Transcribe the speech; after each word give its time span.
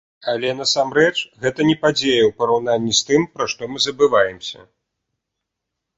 Але, 0.31 0.49
насамрэч, 0.61 1.13
гэта 1.43 1.67
не 1.69 1.75
падзея 1.83 2.23
ў 2.25 2.31
параўнанні 2.41 2.93
з 3.01 3.07
тым, 3.11 3.21
пра 3.37 3.45
што 3.53 3.61
мы 3.75 3.85
забываемся. 3.89 4.59